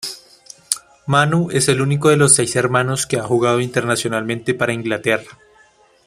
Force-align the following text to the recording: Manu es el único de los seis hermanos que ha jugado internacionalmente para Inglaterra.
Manu 1.05 1.51
es 1.51 1.67
el 1.69 1.79
único 1.79 2.09
de 2.09 2.17
los 2.17 2.33
seis 2.33 2.55
hermanos 2.55 3.05
que 3.05 3.17
ha 3.19 3.23
jugado 3.23 3.59
internacionalmente 3.61 4.55
para 4.55 4.73
Inglaterra. 4.73 5.37